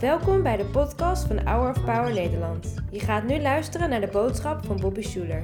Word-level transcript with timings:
Welkom 0.00 0.42
bij 0.42 0.56
de 0.56 0.64
podcast 0.64 1.26
van 1.26 1.46
Hour 1.46 1.70
of 1.70 1.84
Power 1.84 2.12
Nederland. 2.12 2.74
Je 2.90 3.00
gaat 3.00 3.24
nu 3.24 3.40
luisteren 3.40 3.90
naar 3.90 4.00
de 4.00 4.06
boodschap 4.06 4.64
van 4.64 4.80
Bobby 4.80 5.02
Schuler. 5.02 5.42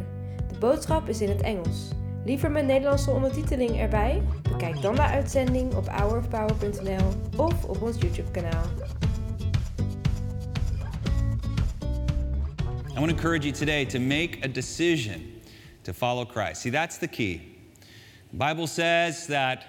De 0.49 0.59
boodschap 0.59 1.09
is 1.09 1.21
in 1.21 1.29
het 1.29 1.41
Engels. 1.41 1.89
Liever 2.25 2.51
met 2.51 2.67
Nederlandse 2.67 3.11
ondertiteling 3.11 3.81
erbij? 3.81 4.23
Bekijk 4.43 4.81
dan 4.81 4.95
de 4.95 5.03
uitzending 5.03 5.75
op 5.75 5.89
hourofpower.nl 5.89 7.09
of 7.37 7.65
op 7.65 7.83
ons 7.83 8.01
YouTube 8.01 8.31
kanaal. 8.31 8.65
I 12.91 12.95
want 12.95 13.09
to 13.09 13.17
encourage 13.17 13.47
you 13.47 13.53
today 13.53 13.85
to 13.87 14.01
make 14.01 14.39
a 14.45 14.49
decision 14.49 15.23
to 15.83 15.93
follow 15.93 16.31
Christ. 16.31 16.61
See, 16.61 16.73
that's 16.73 16.99
the 16.99 17.09
key. 17.09 17.41
The 18.31 18.47
Bible 18.47 18.67
says 18.67 19.27
that 19.27 19.67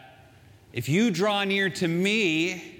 if 0.71 0.87
you 0.87 1.11
draw 1.11 1.43
near 1.43 1.71
to 1.71 1.87
me, 1.87 2.73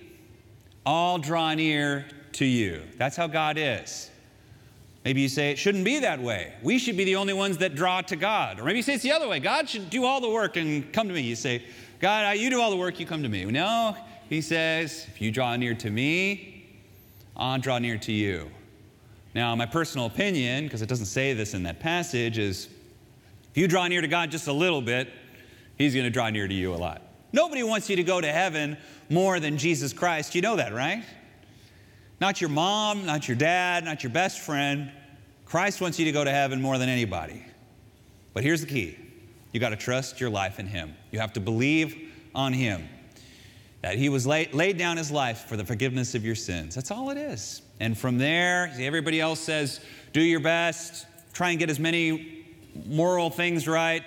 I'll 0.85 1.17
draw 1.17 1.53
near 1.53 2.05
to 2.33 2.45
you. 2.45 2.83
That's 2.97 3.15
how 3.15 3.27
God 3.27 3.57
is. 3.57 4.09
Maybe 5.03 5.21
you 5.21 5.29
say 5.29 5.51
it 5.51 5.59
shouldn't 5.59 5.85
be 5.85 5.99
that 5.99 6.19
way. 6.19 6.53
We 6.63 6.79
should 6.79 6.97
be 6.97 7.03
the 7.03 7.15
only 7.15 7.33
ones 7.33 7.57
that 7.59 7.75
draw 7.75 8.01
to 8.01 8.15
God. 8.15 8.59
Or 8.59 8.63
maybe 8.63 8.77
you 8.77 8.83
say 8.83 8.95
it's 8.95 9.03
the 9.03 9.11
other 9.11 9.27
way. 9.27 9.39
God 9.39 9.69
should 9.69 9.89
do 9.89 10.03
all 10.03 10.19
the 10.19 10.29
work 10.29 10.57
and 10.57 10.91
come 10.91 11.07
to 11.07 11.13
me. 11.13 11.21
You 11.21 11.35
say, 11.35 11.63
God, 11.99 12.37
you 12.37 12.49
do 12.49 12.59
all 12.59 12.71
the 12.71 12.77
work, 12.77 12.99
you 12.99 13.05
come 13.05 13.23
to 13.23 13.29
me. 13.29 13.45
No, 13.45 13.95
he 14.29 14.41
says, 14.41 15.05
if 15.07 15.21
you 15.21 15.31
draw 15.31 15.55
near 15.55 15.75
to 15.75 15.89
me, 15.89 16.65
I'll 17.37 17.59
draw 17.59 17.77
near 17.77 17.97
to 17.99 18.11
you. 18.11 18.49
Now, 19.35 19.55
my 19.55 19.65
personal 19.65 20.07
opinion, 20.07 20.63
because 20.63 20.81
it 20.81 20.89
doesn't 20.89 21.05
say 21.05 21.33
this 21.33 21.53
in 21.53 21.63
that 21.63 21.79
passage, 21.79 22.37
is 22.37 22.69
if 23.51 23.57
you 23.57 23.67
draw 23.67 23.87
near 23.87 24.01
to 24.01 24.07
God 24.07 24.31
just 24.31 24.47
a 24.47 24.53
little 24.53 24.81
bit, 24.81 25.09
he's 25.77 25.93
going 25.93 26.05
to 26.05 26.09
draw 26.09 26.29
near 26.29 26.47
to 26.47 26.53
you 26.53 26.73
a 26.73 26.77
lot. 26.77 27.01
Nobody 27.35 27.63
wants 27.63 27.89
you 27.89 27.97
to 27.97 28.03
go 28.03 28.21
to 28.21 28.31
heaven 28.31 28.77
more 29.09 29.41
than 29.41 29.57
Jesus 29.57 29.91
Christ. 29.91 30.35
You 30.35 30.41
know 30.41 30.55
that, 30.55 30.73
right? 30.73 31.03
Not 32.21 32.39
your 32.39 32.49
mom, 32.49 33.05
not 33.05 33.27
your 33.27 33.35
dad, 33.35 33.83
not 33.83 34.03
your 34.03 34.11
best 34.13 34.39
friend. 34.39 34.89
Christ 35.43 35.81
wants 35.81 35.99
you 35.99 36.05
to 36.05 36.13
go 36.13 36.23
to 36.23 36.31
heaven 36.31 36.61
more 36.61 36.77
than 36.77 36.87
anybody. 36.87 37.45
But 38.33 38.43
here's 38.43 38.61
the 38.61 38.67
key 38.67 38.97
you 39.51 39.59
got 39.59 39.69
to 39.69 39.75
trust 39.75 40.21
your 40.21 40.29
life 40.29 40.59
in 40.59 40.65
Him. 40.65 40.95
You 41.11 41.19
have 41.19 41.33
to 41.33 41.41
believe 41.41 42.13
on 42.33 42.53
Him 42.53 42.87
that 43.81 43.97
He 43.97 44.07
was 44.07 44.25
laid, 44.25 44.53
laid 44.53 44.77
down 44.77 44.95
His 44.95 45.11
life 45.11 45.43
for 45.49 45.57
the 45.57 45.65
forgiveness 45.65 46.15
of 46.15 46.23
your 46.23 46.35
sins. 46.35 46.73
That's 46.73 46.89
all 46.89 47.09
it 47.09 47.17
is. 47.17 47.61
And 47.81 47.97
from 47.97 48.17
there, 48.17 48.73
everybody 48.79 49.19
else 49.19 49.41
says, 49.41 49.81
do 50.13 50.21
your 50.21 50.39
best, 50.39 51.05
try 51.33 51.49
and 51.49 51.59
get 51.59 51.69
as 51.69 51.81
many 51.81 52.45
moral 52.87 53.29
things 53.29 53.67
right. 53.67 54.03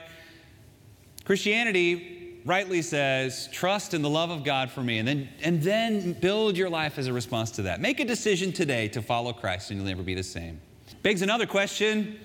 Christianity 1.27 2.18
rightly 2.49 2.81
says, 2.81 3.47
trust 3.53 3.93
in 3.93 4.01
the 4.01 4.09
love 4.09 4.31
of 4.31 4.43
God 4.43 4.71
for 4.71 4.81
me, 4.81 4.99
and 4.99 5.07
then, 5.07 5.29
and 5.43 5.63
then 5.63 6.15
build 6.15 6.57
your 6.57 6.71
life 6.71 6.97
as 6.97 7.07
a 7.07 7.13
response 7.13 7.51
to 7.51 7.63
that. 7.63 7.79
Make 7.79 8.01
a 8.01 8.07
decision 8.07 8.55
today 8.55 8.89
to 8.89 9.03
follow 9.03 9.35
Christ, 9.35 9.71
and 9.71 9.79
you'll 9.79 9.87
never 9.87 10.03
be 10.03 10.15
the 10.15 10.23
same. 10.23 10.59
Begs 11.03 11.21
another 11.21 11.45
question 11.45 12.19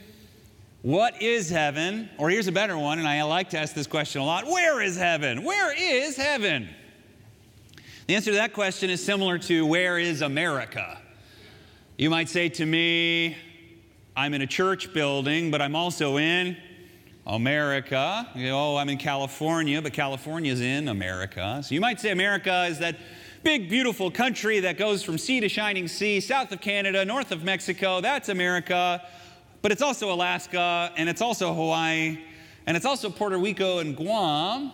What 0.81 1.21
is 1.21 1.49
heaven? 1.49 2.09
Or 2.17 2.29
here's 2.29 2.47
a 2.47 2.53
better 2.53 2.77
one, 2.77 2.99
and 2.99 3.07
I 3.07 3.21
like 3.23 3.49
to 3.49 3.59
ask 3.59 3.75
this 3.75 3.85
question 3.85 4.21
a 4.21 4.25
lot 4.25 4.45
Where 4.45 4.81
is 4.81 4.95
heaven? 4.95 5.43
Where 5.43 5.75
is 5.77 6.15
heaven? 6.15 6.69
The 8.07 8.15
answer 8.15 8.31
to 8.31 8.37
that 8.37 8.53
question 8.53 8.89
is 8.89 9.03
similar 9.03 9.37
to 9.39 9.65
Where 9.65 9.99
is 9.99 10.21
America? 10.21 11.01
You 11.97 12.09
might 12.09 12.29
say 12.29 12.47
to 12.47 12.65
me, 12.65 13.35
I'm 14.15 14.33
in 14.33 14.41
a 14.41 14.47
church 14.47 14.93
building, 14.93 15.51
but 15.51 15.61
I'm 15.61 15.75
also 15.75 16.17
in 16.17 16.55
America. 17.25 18.27
You 18.35 18.47
know, 18.47 18.73
oh, 18.73 18.77
I'm 18.77 18.89
in 18.89 18.97
California, 18.97 19.81
but 19.81 19.93
California's 19.93 20.61
in 20.61 20.87
America. 20.87 21.61
So 21.63 21.73
you 21.73 21.81
might 21.81 21.99
say 21.99 22.11
America 22.11 22.65
is 22.69 22.79
that 22.79 22.97
big, 23.43 23.69
beautiful 23.69 24.11
country 24.11 24.59
that 24.61 24.77
goes 24.77 25.03
from 25.03 25.17
sea 25.17 25.39
to 25.39 25.49
shining 25.49 25.87
sea, 25.87 26.19
south 26.19 26.51
of 26.51 26.61
Canada, 26.61 27.05
north 27.05 27.31
of 27.31 27.43
Mexico. 27.43 28.01
That's 28.01 28.29
America. 28.29 29.01
But 29.61 29.71
it's 29.71 29.81
also 29.81 30.11
Alaska, 30.11 30.91
and 30.97 31.07
it's 31.07 31.21
also 31.21 31.53
Hawaii, 31.53 32.19
and 32.67 32.75
it's 32.75 32.85
also 32.85 33.09
Puerto 33.09 33.37
Rico 33.37 33.79
and 33.79 33.95
Guam. 33.95 34.73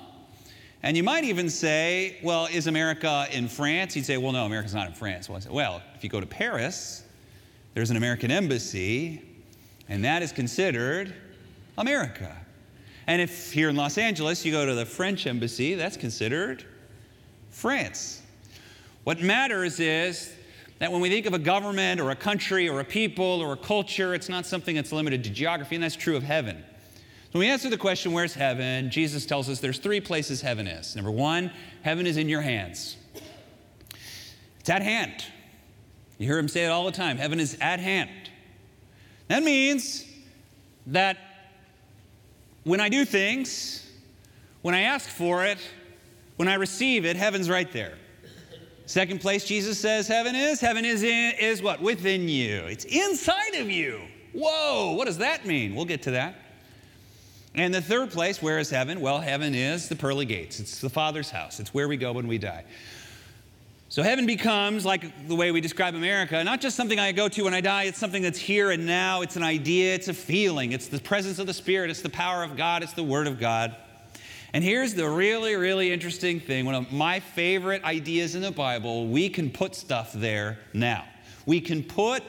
And 0.81 0.97
you 0.97 1.03
might 1.03 1.25
even 1.25 1.49
say, 1.49 2.17
well, 2.23 2.47
is 2.47 2.65
America 2.67 3.27
in 3.31 3.47
France? 3.47 3.95
You'd 3.95 4.05
say, 4.05 4.17
well, 4.17 4.31
no, 4.31 4.45
America's 4.45 4.73
not 4.73 4.87
in 4.87 4.93
France. 4.93 5.29
Well, 5.29 5.37
I 5.37 5.41
say, 5.41 5.49
well, 5.51 5.81
if 5.95 6.03
you 6.03 6.09
go 6.09 6.19
to 6.19 6.25
Paris, 6.25 7.03
there's 7.73 7.91
an 7.91 7.97
American 7.97 8.31
embassy, 8.31 9.21
and 9.89 10.03
that 10.05 10.23
is 10.23 10.31
considered 10.31 11.13
America. 11.79 12.35
And 13.07 13.21
if 13.21 13.51
here 13.51 13.69
in 13.69 13.75
Los 13.75 13.97
Angeles 13.97 14.45
you 14.45 14.51
go 14.51 14.65
to 14.65 14.75
the 14.75 14.85
French 14.85 15.25
embassy, 15.25 15.73
that's 15.73 15.97
considered 15.97 16.63
France. 17.49 18.21
What 19.05 19.21
matters 19.21 19.79
is 19.79 20.31
that 20.77 20.91
when 20.91 21.01
we 21.01 21.09
think 21.09 21.25
of 21.25 21.33
a 21.33 21.39
government 21.39 21.99
or 21.99 22.11
a 22.11 22.15
country 22.15 22.69
or 22.69 22.81
a 22.81 22.85
people 22.85 23.25
or 23.25 23.53
a 23.53 23.57
culture, 23.57 24.13
it's 24.13 24.29
not 24.29 24.45
something 24.45 24.75
that's 24.75 24.91
limited 24.91 25.23
to 25.23 25.29
geography, 25.29 25.75
and 25.75 25.83
that's 25.83 25.95
true 25.95 26.15
of 26.15 26.21
heaven. 26.21 26.63
So 27.31 27.39
when 27.39 27.41
we 27.41 27.47
answer 27.47 27.69
the 27.69 27.77
question, 27.77 28.11
where's 28.11 28.33
heaven? 28.33 28.91
Jesus 28.91 29.25
tells 29.25 29.49
us 29.49 29.59
there's 29.59 29.79
three 29.79 30.01
places 30.01 30.41
heaven 30.41 30.67
is. 30.67 30.95
Number 30.95 31.11
one, 31.11 31.51
heaven 31.81 32.05
is 32.05 32.17
in 32.17 32.27
your 32.27 32.41
hands. 32.41 32.97
It's 34.59 34.69
at 34.69 34.81
hand. 34.81 35.23
You 36.17 36.27
hear 36.27 36.37
him 36.37 36.49
say 36.49 36.65
it 36.65 36.69
all 36.69 36.85
the 36.85 36.91
time 36.91 37.17
heaven 37.17 37.39
is 37.39 37.57
at 37.61 37.79
hand. 37.79 38.09
That 39.29 39.43
means 39.43 40.05
that 40.87 41.17
when 42.69 42.79
I 42.79 42.87
do 42.87 43.03
things, 43.03 43.83
when 44.61 44.75
I 44.75 44.81
ask 44.81 45.09
for 45.09 45.43
it, 45.43 45.57
when 46.35 46.47
I 46.47 46.53
receive 46.53 47.03
it, 47.03 47.15
heaven's 47.15 47.49
right 47.49 47.71
there. 47.71 47.97
Second 48.85 49.21
place 49.21 49.43
Jesus 49.43 49.79
says 49.79 50.07
heaven 50.07 50.35
is, 50.35 50.61
heaven 50.61 50.85
is 50.85 51.01
in, 51.01 51.33
is 51.39 51.63
what? 51.63 51.81
Within 51.81 52.29
you. 52.29 52.59
It's 52.65 52.85
inside 52.85 53.55
of 53.55 53.71
you. 53.71 54.01
Whoa, 54.33 54.93
what 54.93 55.05
does 55.05 55.17
that 55.17 55.47
mean? 55.47 55.73
We'll 55.73 55.85
get 55.85 56.03
to 56.03 56.11
that. 56.11 56.35
And 57.55 57.73
the 57.73 57.81
third 57.81 58.11
place, 58.11 58.39
where 58.39 58.59
is 58.59 58.69
heaven? 58.69 59.01
Well, 59.01 59.19
heaven 59.19 59.55
is 59.55 59.89
the 59.89 59.95
pearly 59.95 60.25
gates. 60.27 60.59
It's 60.59 60.79
the 60.79 60.91
Father's 60.91 61.31
house. 61.31 61.59
It's 61.59 61.73
where 61.73 61.87
we 61.87 61.97
go 61.97 62.13
when 62.13 62.27
we 62.27 62.37
die. 62.37 62.65
So 63.91 64.03
heaven 64.03 64.27
becomes, 64.27 64.85
like 64.85 65.27
the 65.27 65.33
way 65.33 65.51
we 65.51 65.61
describe 65.61 65.95
America, 65.95 66.43
not 66.43 66.61
just 66.61 66.77
something 66.77 66.99
I 66.99 67.11
go 67.11 67.27
to 67.27 67.43
when 67.45 67.55
I 67.55 67.61
die, 67.61 67.85
it's 67.85 67.97
something 67.97 68.21
that's 68.21 68.37
here 68.37 68.69
and 68.69 68.85
now. 68.85 69.21
It's 69.21 69.35
an 69.35 69.41
idea, 69.41 69.95
it's 69.95 70.07
a 70.07 70.13
feeling, 70.13 70.73
it's 70.73 70.89
the 70.89 70.99
presence 70.99 71.39
of 71.39 71.47
the 71.47 71.55
Spirit, 71.55 71.89
it's 71.89 72.03
the 72.03 72.09
power 72.09 72.43
of 72.43 72.55
God, 72.55 72.83
it's 72.83 72.93
the 72.93 73.03
Word 73.03 73.25
of 73.25 73.39
God. 73.39 73.75
And 74.53 74.63
here's 74.63 74.93
the 74.93 75.09
really, 75.09 75.55
really 75.55 75.91
interesting 75.91 76.39
thing 76.39 76.67
one 76.67 76.75
of 76.75 76.91
my 76.91 77.19
favorite 77.19 77.83
ideas 77.83 78.35
in 78.35 78.43
the 78.43 78.51
Bible 78.51 79.07
we 79.07 79.27
can 79.27 79.49
put 79.49 79.73
stuff 79.73 80.13
there 80.13 80.59
now. 80.71 81.05
We 81.47 81.59
can 81.59 81.81
put 81.81 82.21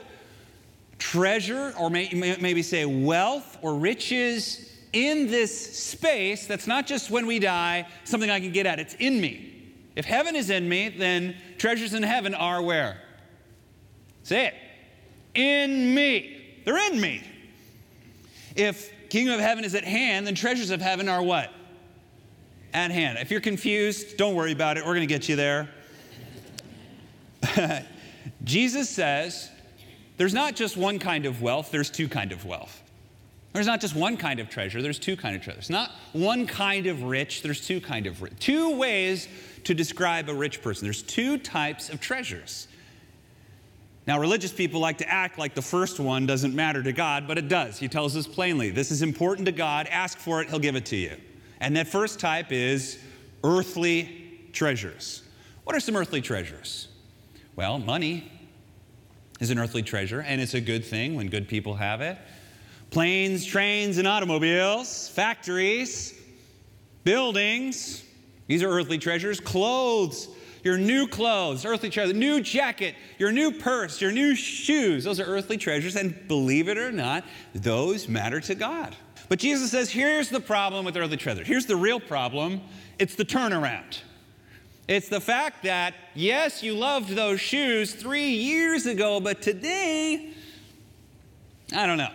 treasure, 0.98 1.74
or 1.78 1.90
may, 1.90 2.08
maybe 2.40 2.62
say 2.62 2.86
wealth 2.86 3.58
or 3.60 3.74
riches 3.74 4.78
in 4.94 5.26
this 5.26 5.76
space 5.76 6.46
that's 6.46 6.66
not 6.66 6.86
just 6.86 7.10
when 7.10 7.26
we 7.26 7.38
die, 7.38 7.86
something 8.04 8.30
I 8.30 8.40
can 8.40 8.50
get 8.50 8.64
at. 8.64 8.80
It's 8.80 8.94
in 8.94 9.20
me. 9.20 9.50
If 9.96 10.04
heaven 10.04 10.36
is 10.36 10.50
in 10.50 10.68
me, 10.68 10.88
then 10.88 11.36
treasures 11.60 11.92
in 11.92 12.02
heaven 12.02 12.34
are 12.34 12.62
where? 12.62 12.96
Say 14.22 14.46
it. 14.46 14.54
In 15.34 15.94
me. 15.94 16.60
They're 16.64 16.90
in 16.90 17.00
me. 17.00 17.22
If 18.56 18.90
kingdom 19.10 19.34
of 19.34 19.40
heaven 19.40 19.64
is 19.64 19.74
at 19.74 19.84
hand, 19.84 20.26
then 20.26 20.34
treasures 20.34 20.70
of 20.70 20.80
heaven 20.80 21.08
are 21.08 21.22
what? 21.22 21.52
At 22.72 22.90
hand. 22.90 23.18
If 23.18 23.30
you're 23.30 23.40
confused, 23.40 24.16
don't 24.16 24.34
worry 24.34 24.52
about 24.52 24.78
it. 24.78 24.86
We're 24.86 24.94
going 24.94 25.06
to 25.06 25.14
get 25.14 25.28
you 25.28 25.36
there. 25.36 25.68
Jesus 28.44 28.88
says 28.88 29.50
there's 30.16 30.34
not 30.34 30.56
just 30.56 30.76
one 30.76 30.98
kind 30.98 31.26
of 31.26 31.42
wealth, 31.42 31.70
there's 31.70 31.90
two 31.90 32.08
kind 32.08 32.32
of 32.32 32.44
wealth. 32.46 32.82
There's 33.52 33.66
not 33.66 33.80
just 33.80 33.96
one 33.96 34.16
kind 34.16 34.38
of 34.38 34.48
treasure, 34.48 34.80
there's 34.80 34.98
two 34.98 35.16
kind 35.16 35.34
of 35.34 35.42
treasure. 35.42 35.56
There's 35.56 35.70
not 35.70 35.90
one 36.12 36.46
kind 36.46 36.86
of 36.86 37.02
rich, 37.02 37.42
there's 37.42 37.66
two 37.66 37.80
kind 37.80 38.06
of 38.06 38.22
rich. 38.22 38.34
Two 38.38 38.76
ways 38.76 39.28
to 39.64 39.74
describe 39.74 40.28
a 40.28 40.34
rich 40.34 40.62
person. 40.62 40.86
There's 40.86 41.02
two 41.02 41.36
types 41.38 41.90
of 41.90 42.00
treasures. 42.00 42.68
Now, 44.06 44.18
religious 44.18 44.52
people 44.52 44.80
like 44.80 44.98
to 44.98 45.08
act 45.08 45.38
like 45.38 45.54
the 45.54 45.62
first 45.62 46.00
one 46.00 46.26
doesn't 46.26 46.54
matter 46.54 46.82
to 46.82 46.92
God, 46.92 47.28
but 47.28 47.38
it 47.38 47.48
does. 47.48 47.78
He 47.78 47.88
tells 47.88 48.16
us 48.16 48.26
plainly 48.26 48.70
this 48.70 48.90
is 48.90 49.02
important 49.02 49.46
to 49.46 49.52
God. 49.52 49.86
Ask 49.88 50.18
for 50.18 50.40
it, 50.40 50.48
He'll 50.48 50.58
give 50.58 50.76
it 50.76 50.86
to 50.86 50.96
you. 50.96 51.16
And 51.60 51.76
that 51.76 51.86
first 51.86 52.18
type 52.18 52.50
is 52.50 52.98
earthly 53.44 54.48
treasures. 54.52 55.22
What 55.64 55.76
are 55.76 55.80
some 55.80 55.96
earthly 55.96 56.20
treasures? 56.20 56.88
Well, 57.56 57.78
money 57.78 58.30
is 59.38 59.50
an 59.50 59.58
earthly 59.58 59.82
treasure, 59.82 60.22
and 60.22 60.40
it's 60.40 60.54
a 60.54 60.60
good 60.60 60.84
thing 60.84 61.14
when 61.14 61.28
good 61.28 61.48
people 61.48 61.74
have 61.74 62.00
it. 62.00 62.16
Planes, 62.90 63.44
trains, 63.44 63.98
and 63.98 64.06
automobiles, 64.08 65.08
factories, 65.08 66.14
buildings, 67.04 68.04
these 68.50 68.64
are 68.64 68.68
earthly 68.68 68.98
treasures. 68.98 69.38
Clothes, 69.38 70.28
your 70.64 70.76
new 70.76 71.06
clothes, 71.06 71.64
earthly 71.64 71.88
treasure, 71.88 72.12
new 72.12 72.40
jacket, 72.40 72.96
your 73.16 73.30
new 73.30 73.52
purse, 73.52 74.00
your 74.00 74.10
new 74.10 74.34
shoes. 74.34 75.04
Those 75.04 75.20
are 75.20 75.24
earthly 75.24 75.56
treasures. 75.56 75.94
And 75.94 76.26
believe 76.26 76.66
it 76.68 76.76
or 76.76 76.90
not, 76.90 77.22
those 77.54 78.08
matter 78.08 78.40
to 78.40 78.56
God. 78.56 78.96
But 79.28 79.38
Jesus 79.38 79.70
says, 79.70 79.88
here's 79.88 80.30
the 80.30 80.40
problem 80.40 80.84
with 80.84 80.96
earthly 80.96 81.16
treasure. 81.16 81.44
Here's 81.44 81.66
the 81.66 81.76
real 81.76 82.00
problem 82.00 82.60
it's 82.98 83.14
the 83.14 83.24
turnaround. 83.24 84.00
It's 84.88 85.08
the 85.08 85.20
fact 85.20 85.62
that, 85.62 85.94
yes, 86.16 86.60
you 86.60 86.74
loved 86.74 87.10
those 87.10 87.40
shoes 87.40 87.94
three 87.94 88.30
years 88.30 88.86
ago, 88.86 89.20
but 89.20 89.40
today, 89.40 90.32
I 91.72 91.86
don't 91.86 91.98
know. 91.98 92.10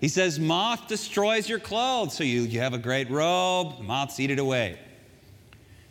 He 0.00 0.08
says, 0.08 0.38
Moth 0.38 0.88
destroys 0.88 1.48
your 1.48 1.58
clothes. 1.58 2.14
So 2.14 2.24
you, 2.24 2.42
you 2.42 2.60
have 2.60 2.74
a 2.74 2.78
great 2.78 3.10
robe, 3.10 3.80
moths 3.80 4.20
eat 4.20 4.30
it 4.30 4.38
away. 4.38 4.78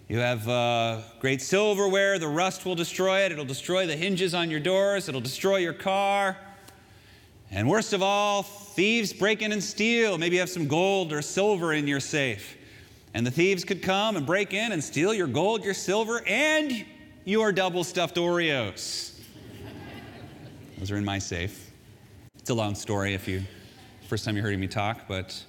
You 0.10 0.20
have 0.20 0.48
uh, 0.48 1.02
great 1.20 1.42
silverware, 1.42 2.20
the 2.20 2.28
rust 2.28 2.66
will 2.66 2.76
destroy 2.76 3.22
it. 3.22 3.32
It'll 3.32 3.46
destroy 3.46 3.88
the 3.88 3.96
hinges 3.96 4.34
on 4.34 4.52
your 4.52 4.60
doors, 4.60 5.10
it'll 5.10 5.22
destroy 5.22 5.58
your 5.58 5.74
car. 5.74 6.38
And 7.50 7.70
worst 7.70 7.94
of 7.94 8.02
all, 8.02 8.44
thieves 8.44 9.14
break 9.14 9.42
in 9.42 9.52
and 9.52 9.64
steal. 9.64 10.18
Maybe 10.18 10.36
you 10.36 10.40
have 10.40 10.50
some 10.50 10.68
gold 10.68 11.14
or 11.14 11.22
silver 11.22 11.74
in 11.74 11.88
your 11.88 12.00
safe. 12.00 12.58
And 13.14 13.26
the 13.26 13.32
thieves 13.32 13.64
could 13.64 13.84
come 13.84 14.16
and 14.16 14.26
break 14.26 14.54
in 14.54 14.72
and 14.72 14.84
steal 14.84 15.14
your 15.14 15.28
gold, 15.28 15.64
your 15.64 15.76
silver, 15.76 16.24
and 16.28 16.84
your 17.26 17.52
double 17.52 17.84
stuffed 17.84 18.16
Oreos. 18.16 19.20
Those 20.80 20.90
are 20.90 20.98
in 20.98 21.06
my 21.06 21.20
safe. 21.20 21.72
It's 22.40 22.50
a 22.50 22.56
long 22.56 22.74
story 22.76 23.14
if 23.14 23.28
you, 23.28 23.44
first 24.14 24.26
time 24.26 24.36
you're 24.36 24.46
hearing 24.46 24.60
me 24.60 24.68
talk, 24.68 25.08
but 25.08 25.44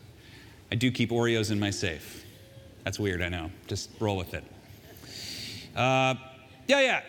I 0.72 0.74
do 0.74 0.90
keep 0.90 1.10
Oreos 1.10 1.50
in 1.50 1.60
my 1.60 1.68
safe. 1.68 2.24
That's 2.82 2.98
weird, 2.98 3.20
I 3.20 3.28
know. 3.28 3.50
Just 3.66 3.90
roll 4.00 4.16
with 4.16 4.32
it. 4.32 4.42
Uh, 5.76 6.14
yeah, 6.66 6.80
yeah. 6.80 7.00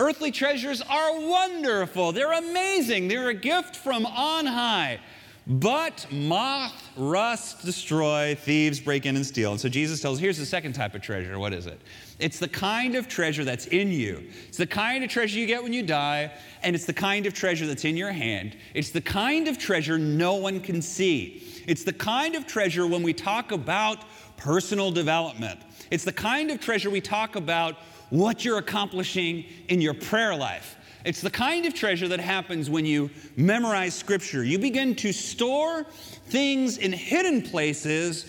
Earthly 0.00 0.32
treasures 0.32 0.82
are 0.82 1.20
wonderful. 1.20 2.10
They're 2.10 2.32
amazing. 2.32 3.06
They're 3.06 3.28
a 3.28 3.34
gift 3.34 3.76
from 3.76 4.04
on 4.04 4.46
high. 4.46 4.98
But 5.46 6.08
moth, 6.10 6.90
rust, 6.96 7.64
destroy, 7.64 8.34
thieves 8.34 8.80
break 8.80 9.06
in 9.06 9.14
and 9.14 9.24
steal. 9.24 9.52
And 9.52 9.60
so 9.60 9.68
Jesus 9.68 10.00
tells, 10.00 10.18
here's 10.18 10.38
the 10.38 10.44
second 10.44 10.72
type 10.72 10.96
of 10.96 11.02
treasure. 11.02 11.38
What 11.38 11.52
is 11.52 11.66
it? 11.66 11.80
It's 12.18 12.38
the 12.38 12.48
kind 12.48 12.94
of 12.94 13.08
treasure 13.08 13.44
that's 13.44 13.66
in 13.66 13.90
you. 13.90 14.26
It's 14.48 14.56
the 14.56 14.66
kind 14.66 15.04
of 15.04 15.10
treasure 15.10 15.38
you 15.38 15.46
get 15.46 15.62
when 15.62 15.74
you 15.74 15.82
die, 15.82 16.32
and 16.62 16.74
it's 16.74 16.86
the 16.86 16.94
kind 16.94 17.26
of 17.26 17.34
treasure 17.34 17.66
that's 17.66 17.84
in 17.84 17.96
your 17.96 18.12
hand. 18.12 18.56
It's 18.72 18.90
the 18.90 19.02
kind 19.02 19.48
of 19.48 19.58
treasure 19.58 19.98
no 19.98 20.34
one 20.34 20.60
can 20.60 20.80
see. 20.80 21.42
It's 21.66 21.84
the 21.84 21.92
kind 21.92 22.34
of 22.34 22.46
treasure 22.46 22.86
when 22.86 23.02
we 23.02 23.12
talk 23.12 23.52
about 23.52 24.04
personal 24.38 24.90
development. 24.90 25.60
It's 25.90 26.04
the 26.04 26.12
kind 26.12 26.50
of 26.50 26.60
treasure 26.60 26.88
we 26.88 27.02
talk 27.02 27.36
about 27.36 27.76
what 28.08 28.44
you're 28.44 28.58
accomplishing 28.58 29.44
in 29.68 29.80
your 29.80 29.94
prayer 29.94 30.34
life. 30.34 30.76
It's 31.04 31.20
the 31.20 31.30
kind 31.30 31.66
of 31.66 31.74
treasure 31.74 32.08
that 32.08 32.18
happens 32.18 32.68
when 32.68 32.84
you 32.84 33.10
memorize 33.36 33.94
scripture. 33.94 34.42
You 34.42 34.58
begin 34.58 34.94
to 34.96 35.12
store 35.12 35.84
things 36.28 36.78
in 36.78 36.92
hidden 36.92 37.42
places. 37.42 38.26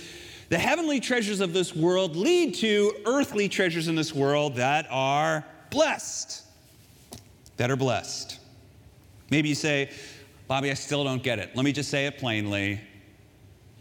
The 0.49 0.57
heavenly 0.57 1.01
treasures 1.01 1.41
of 1.41 1.51
this 1.51 1.75
world 1.75 2.15
lead 2.15 2.55
to 2.55 2.94
earthly 3.05 3.49
treasures 3.49 3.89
in 3.89 3.95
this 3.95 4.13
world 4.15 4.55
that 4.55 4.88
are 4.89 5.44
blessed. 5.71 6.44
That 7.57 7.69
are 7.69 7.75
blessed. 7.75 8.39
Maybe 9.29 9.49
you 9.49 9.55
say, 9.55 9.89
Bobby, 10.47 10.71
I 10.71 10.75
still 10.75 11.03
don't 11.03 11.21
get 11.21 11.39
it. 11.39 11.53
Let 11.53 11.65
me 11.65 11.73
just 11.73 11.89
say 11.89 12.05
it 12.05 12.17
plainly. 12.17 12.79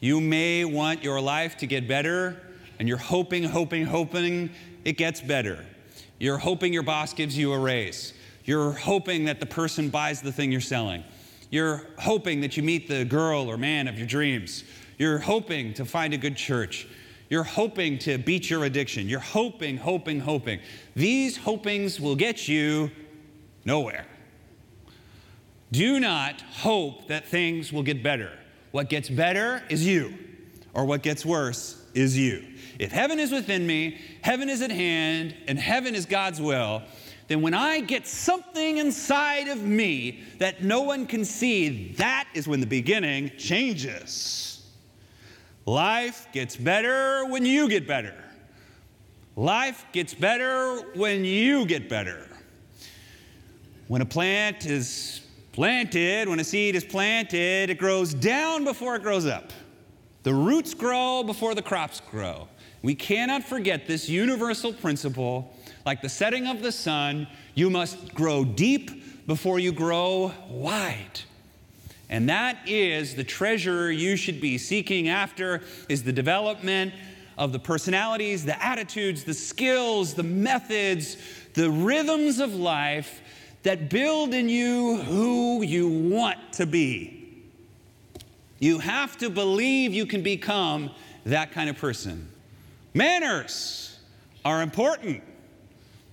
You 0.01 0.21
may 0.21 0.65
want 0.65 1.05
your 1.05 1.21
life 1.21 1.57
to 1.59 1.67
get 1.67 1.87
better, 1.87 2.37
and 2.81 2.89
you're 2.89 2.97
hoping, 2.97 3.45
hoping, 3.45 3.87
hoping 3.87 4.51
it 4.85 4.97
gets 4.97 5.21
better. 5.21 5.65
You're 6.19 6.39
hoping 6.39 6.73
your 6.73 6.83
boss 6.83 7.13
gives 7.13 7.39
you 7.39 7.53
a 7.53 7.59
raise. 7.59 8.13
You're 8.45 8.73
hoping 8.73 9.27
that 9.27 9.39
the 9.39 9.47
person 9.47 9.89
buys 9.89 10.21
the 10.21 10.33
thing 10.33 10.51
you're 10.51 10.61
selling. 10.61 11.05
You're 11.51 11.83
hoping 11.99 12.41
that 12.41 12.57
you 12.57 12.65
meet 12.65 12.89
the 12.89 13.05
girl 13.05 13.49
or 13.49 13.57
man 13.57 13.87
of 13.87 13.99
your 13.99 14.07
dreams. 14.07 14.65
You're 14.99 15.19
hoping 15.19 15.75
to 15.75 15.85
find 15.85 16.15
a 16.15 16.19
good 16.19 16.37
church. 16.37 16.87
You're 17.29 17.43
hoping 17.43 17.99
to 18.01 18.19
beat 18.19 18.49
your 18.49 18.65
addiction. 18.65 19.09
You're 19.09 19.21
hoping, 19.21 19.77
hoping, 19.77 20.21
hoping. 20.21 20.61
These 20.95 21.37
hopings 21.37 22.01
will 22.01 22.17
get 22.17 22.49
you 22.49 22.91
nowhere. 23.65 24.07
Do 25.73 25.99
not 25.99 26.41
hope 26.43 27.09
that 27.09 27.27
things 27.27 27.73
will 27.73 27.83
get 27.83 28.03
better. 28.03 28.31
What 28.71 28.89
gets 28.89 29.09
better 29.09 29.63
is 29.69 29.87
you, 29.87 30.15
or 30.73 30.85
what 30.85 31.03
gets 31.03 31.27
worse 31.27 31.83
is 31.95 32.17
you. 32.17 32.45
If 32.79 32.93
heaven 32.93 33.19
is 33.19 33.33
within 33.33 33.67
me, 33.67 33.99
heaven 34.23 34.49
is 34.49 34.63
at 34.63 34.71
hand, 34.71 35.35
and 35.49 35.59
heaven 35.59 35.95
is 35.95 36.07
God's 36.07 36.41
will, 36.41 36.83
then 37.29 37.43
when 37.43 37.55
I 37.55 37.81
get 37.81 38.07
something 38.07 38.79
inside 38.79 39.49
of 39.49 39.63
me 39.63 40.23
that 40.39 40.63
no 40.63 40.83
one 40.83 41.07
can 41.07 41.25
see, 41.25 41.93
that 41.95 42.29
is 42.35 42.47
when 42.47 42.61
the 42.61 42.67
beginning 42.67 43.33
changes. 43.37 44.56
Life 45.67 46.29
gets 46.33 46.57
better 46.57 47.27
when 47.27 47.45
you 47.45 47.69
get 47.69 47.87
better. 47.87 48.15
Life 49.35 49.85
gets 49.93 50.15
better 50.15 50.79
when 50.95 51.25
you 51.25 51.67
get 51.67 51.89
better. 51.89 52.29
When 53.89 54.01
a 54.01 54.07
plant 54.07 54.65
is 54.65 55.21
planted, 55.53 56.29
when 56.29 56.41
a 56.41 56.45
seed 56.45 56.75
is 56.77 56.85
planted, 56.85 57.69
it 57.69 57.79
grows 57.79 58.15
down 58.15 58.65
before 58.65 58.97
it 58.97 59.03
grows 59.03 59.27
up. 59.27 59.53
The 60.23 60.33
roots 60.33 60.73
grow 60.73 61.23
before 61.23 61.55
the 61.55 61.63
crops 61.63 62.01
grow. 62.11 62.49
We 62.83 62.95
cannot 62.95 63.45
forget 63.45 63.87
this 63.87 64.09
universal 64.09 64.73
principle 64.73 65.53
like 65.85 66.03
the 66.03 66.09
setting 66.09 66.49
of 66.49 66.63
the 66.63 66.73
sun, 66.73 67.29
you 67.55 67.71
must 67.71 68.13
grow 68.13 68.45
deep 68.45 69.27
before 69.27 69.61
you 69.61 69.71
grow 69.71 70.33
wide. 70.49 71.21
And 72.09 72.29
that 72.29 72.69
is 72.69 73.15
the 73.15 73.25
treasure 73.25 73.91
you 73.91 74.17
should 74.17 74.41
be 74.41 74.59
seeking 74.59 75.09
after 75.09 75.63
is 75.89 76.05
the 76.05 76.13
development 76.13 76.95
of 77.37 77.53
the 77.53 77.59
personalities, 77.59 78.45
the 78.45 78.63
attitudes, 78.63 79.25
the 79.25 79.35
skills, 79.35 80.15
the 80.15 80.23
methods, 80.23 81.17
the 81.55 81.71
rhythms 81.71 82.39
of 82.39 82.55
life 82.55 83.21
that 83.63 83.91
build 83.91 84.33
in 84.33 84.49
you 84.49 84.99
who 84.99 85.63
you 85.63 85.89
want 85.89 86.39
to 86.53 86.67
be. 86.67 87.43
You 88.59 88.79
have 88.79 89.19
to 89.19 89.29
believe 89.29 89.93
you 89.93 90.07
can 90.07 90.23
become 90.23 90.91
that 91.25 91.53
kind 91.53 91.69
of 91.69 91.77
person. 91.77 92.29
Manners 92.95 93.99
are 94.45 94.63
important. 94.63 95.23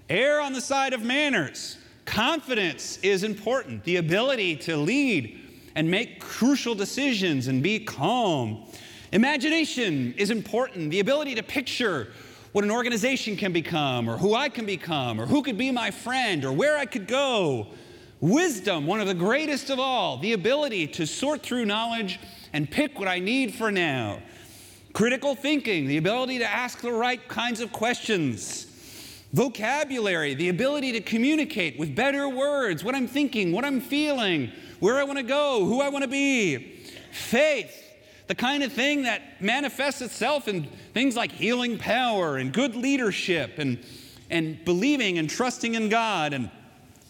Err 0.10 0.42
on 0.42 0.51
the 0.51 0.60
side 0.60 0.94
of 0.94 1.04
manners. 1.04 1.78
Confidence 2.06 2.98
is 2.98 3.24
important. 3.24 3.84
The 3.86 3.98
ability 3.98 4.57
to 4.57 4.75
lead 4.75 5.39
and 5.75 5.90
make 5.90 6.20
crucial 6.20 6.75
decisions 6.75 7.48
and 7.48 7.64
be 7.64 7.80
calm. 7.80 8.64
Imagination 9.12 10.14
is 10.18 10.31
important. 10.31 10.90
The 10.90 11.00
ability 11.00 11.36
to 11.36 11.44
picture 11.44 12.08
what 12.52 12.64
an 12.64 12.72
organization 12.72 13.36
can 13.36 13.52
become, 13.52 14.08
or 14.08 14.18
who 14.18 14.36
I 14.36 14.48
can 14.48 14.66
become, 14.66 15.20
or 15.20 15.25
who 15.25 15.42
could 15.42 15.58
be 15.58 15.72
my 15.72 15.90
friend, 15.90 16.46
or 16.46 16.52
where 16.52 16.78
I 16.78 16.86
could 16.86 17.08
go. 17.08 17.68
Wisdom, 18.22 18.86
one 18.86 19.01
of 19.01 19.08
the 19.08 19.13
greatest 19.13 19.70
of 19.70 19.80
all, 19.80 20.18
the 20.18 20.34
ability 20.34 20.88
to 20.88 21.08
sort 21.08 21.42
through 21.42 21.65
knowledge 21.65 22.20
and 22.53 22.70
pick 22.70 23.00
what 23.00 23.08
I 23.08 23.20
need 23.20 23.56
for 23.56 23.72
now. 23.72 24.20
Critical 24.94 25.34
thinking, 25.34 25.88
the 25.88 25.98
ability 25.98 26.38
to 26.39 26.50
ask 26.50 26.80
the 26.80 26.92
right 26.92 27.27
kinds 27.27 27.60
of 27.60 27.74
questions. 27.74 28.68
Vocabulary, 29.34 30.36
the 30.36 30.50
ability 30.50 30.92
to 30.92 31.01
communicate 31.01 31.80
with 31.80 31.96
better 31.96 32.30
words 32.30 32.84
what 32.84 32.94
I'm 32.94 33.08
thinking, 33.08 33.51
what 33.51 33.65
I'm 33.65 33.82
feeling, 33.82 34.51
where 34.84 34.98
I 34.98 35.06
want 35.06 35.18
to 35.18 35.24
go, 35.24 35.66
who 35.66 35.80
I 35.80 35.88
want 35.88 36.04
to 36.04 36.10
be. 36.10 36.58
Faith, 37.13 37.74
the 38.28 38.36
kind 38.36 38.63
of 38.63 38.74
thing 38.74 39.04
that 39.04 39.42
manifests 39.42 40.02
itself 40.02 40.50
in 40.50 40.68
things 40.94 41.16
like 41.16 41.32
healing 41.32 41.78
power 41.78 42.36
and 42.36 42.52
good 42.52 42.75
leadership 42.75 43.60
and, 43.60 43.80
and 44.30 44.63
believing 44.66 45.20
and 45.20 45.30
trusting 45.30 45.75
in 45.75 45.88
God. 45.88 46.34
And 46.34 46.52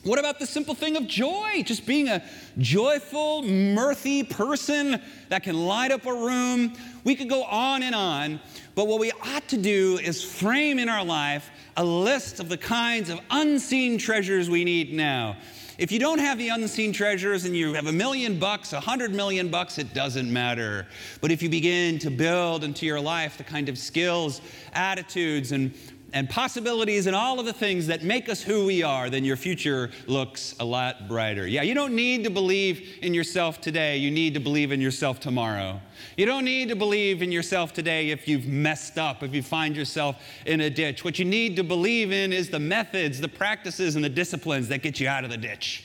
what 0.04 0.20
about 0.20 0.38
the 0.38 0.46
simple 0.46 0.76
thing 0.76 0.98
of 0.98 1.08
joy? 1.08 1.64
Just 1.66 1.88
being 1.88 2.10
a 2.10 2.24
joyful, 2.60 3.42
mirthy 3.42 4.30
person 4.30 5.02
that 5.30 5.42
can 5.42 5.66
light 5.66 5.90
up 5.90 6.06
a 6.06 6.14
room. 6.14 6.76
We 7.04 7.16
could 7.16 7.28
go 7.28 7.44
on 7.44 7.82
and 7.82 7.96
on, 7.96 8.40
but 8.76 8.86
what 8.86 9.00
we 9.00 9.12
ought 9.14 9.48
to 9.48 9.58
do 9.58 9.98
is 9.98 10.24
frame 10.24 10.78
in 10.78 10.90
our 10.90 11.04
life 11.04 11.50
a 11.76 11.84
list 11.84 12.40
of 12.40 12.50
the 12.50 12.58
kinds 12.58 13.10
of 13.10 13.20
unseen 13.32 13.98
treasures 13.98 14.48
we 14.48 14.64
need 14.64 14.94
now. 14.94 15.38
If 15.78 15.92
you 15.92 15.98
don't 15.98 16.20
have 16.20 16.38
the 16.38 16.50
unseen 16.50 16.94
treasures 16.94 17.46
and 17.46 17.56
you 17.56 17.74
have 17.74 17.88
a 17.88 17.92
million 17.92 18.38
bucks, 18.38 18.74
a 18.74 18.80
hundred 18.80 19.14
million 19.14 19.50
bucks, 19.50 19.80
it 19.80 19.94
doesn't 19.94 20.32
matter. 20.32 20.86
But 21.20 21.32
if 21.32 21.42
you 21.42 21.50
begin 21.50 21.98
to 22.00 22.12
build 22.12 22.64
into 22.64 22.86
your 22.86 23.00
life 23.00 23.38
the 23.38 23.44
kind 23.44 23.70
of 23.70 23.78
skills, 23.78 24.42
attitudes, 24.74 25.52
and 25.52 25.74
and 26.14 26.30
possibilities 26.30 27.08
and 27.08 27.16
all 27.16 27.40
of 27.40 27.46
the 27.46 27.54
things 27.54 27.88
that 27.88 28.04
make 28.04 28.30
us 28.30 28.42
who 28.42 28.66
we 28.66 28.84
are, 28.84 29.10
then 29.10 29.26
your 29.26 29.36
future 29.36 29.90
looks 30.06 30.56
a 30.60 30.66
lot 30.66 31.08
brighter. 31.08 31.48
Yeah, 31.48 31.64
you 31.64 31.74
don't 31.74 31.96
need 31.96 32.24
to 32.24 32.30
believe 32.30 33.00
in 33.02 33.16
yourself 33.16 33.60
today. 33.60 33.98
You 33.98 34.12
need 34.12 34.36
to 34.36 34.40
believe 34.40 34.72
in 34.72 34.80
yourself 34.80 35.20
tomorrow. 35.20 35.82
You 36.16 36.28
don't 36.28 36.46
need 36.46 36.70
to 36.70 36.76
believe 36.76 37.24
in 37.24 37.32
yourself 37.32 37.74
today 37.74 38.12
if 38.12 38.28
you've 38.28 38.46
messed 38.46 39.00
up, 39.00 39.24
if 39.24 39.34
you 39.34 39.42
find 39.42 39.76
yourself 39.76 40.22
in 40.46 40.62
a 40.62 40.70
ditch. 40.70 41.04
What 41.04 41.18
you 41.18 41.26
need 41.26 41.56
to 41.56 41.64
believe 41.64 42.12
in 42.12 42.32
is 42.32 42.50
the 42.50 42.60
methods, 42.60 43.20
the 43.20 43.28
practices, 43.28 43.96
and 43.96 44.06
the 44.06 44.10
disciplines 44.10 44.68
that 44.68 44.84
get 44.84 45.00
you 45.00 45.08
out 45.08 45.24
of 45.24 45.32
the 45.32 45.38
ditch. 45.38 45.84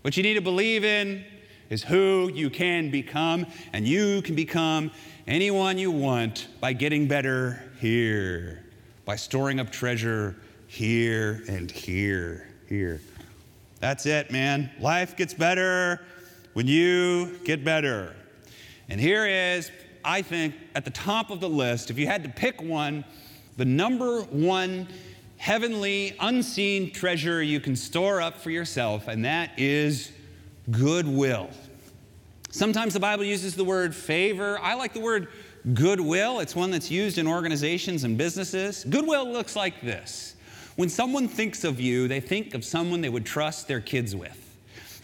What 0.00 0.16
you 0.16 0.22
need 0.22 0.34
to 0.34 0.40
believe 0.40 0.84
in 0.84 1.22
is 1.68 1.82
who 1.82 2.30
you 2.32 2.48
can 2.48 2.90
become, 2.90 3.46
and 3.74 3.86
you 3.86 4.22
can 4.22 4.34
become 4.34 4.90
anyone 5.26 5.76
you 5.76 5.90
want 5.90 6.48
by 6.60 6.72
getting 6.72 7.08
better 7.08 7.62
here 7.78 8.63
by 9.04 9.16
storing 9.16 9.60
up 9.60 9.70
treasure 9.70 10.36
here 10.66 11.42
and 11.48 11.70
here, 11.70 12.48
here. 12.68 13.00
That's 13.80 14.06
it, 14.06 14.30
man. 14.30 14.70
Life 14.80 15.16
gets 15.16 15.34
better 15.34 16.00
when 16.54 16.66
you 16.66 17.38
get 17.44 17.64
better. 17.64 18.14
And 18.88 19.00
here 19.00 19.26
is, 19.26 19.70
I 20.04 20.22
think, 20.22 20.54
at 20.74 20.84
the 20.84 20.90
top 20.90 21.30
of 21.30 21.40
the 21.40 21.48
list, 21.48 21.90
if 21.90 21.98
you 21.98 22.06
had 22.06 22.22
to 22.24 22.30
pick 22.30 22.62
one, 22.62 23.04
the 23.56 23.64
number 23.64 24.22
one 24.22 24.88
heavenly, 25.36 26.16
unseen 26.20 26.90
treasure 26.90 27.42
you 27.42 27.60
can 27.60 27.76
store 27.76 28.22
up 28.22 28.38
for 28.38 28.50
yourself, 28.50 29.08
and 29.08 29.24
that 29.24 29.50
is 29.58 30.10
goodwill. 30.70 31.50
Sometimes 32.50 32.94
the 32.94 33.00
Bible 33.00 33.24
uses 33.24 33.54
the 33.54 33.64
word 33.64 33.94
favor. 33.94 34.58
I 34.60 34.74
like 34.74 34.94
the 34.94 35.00
word 35.00 35.28
goodwill. 35.72 36.40
It's 36.40 36.54
one 36.54 36.70
that's 36.70 36.90
used 36.90 37.16
in 37.18 37.26
organizations 37.26 38.04
and 38.04 38.18
businesses. 38.18 38.84
Goodwill 38.84 39.32
looks 39.32 39.56
like 39.56 39.80
this 39.80 40.34
when 40.76 40.88
someone 40.88 41.28
thinks 41.28 41.64
of 41.64 41.80
you, 41.80 42.08
they 42.08 42.20
think 42.20 42.54
of 42.54 42.64
someone 42.64 43.00
they 43.00 43.08
would 43.08 43.24
trust 43.24 43.68
their 43.68 43.80
kids 43.80 44.16
with. 44.16 44.43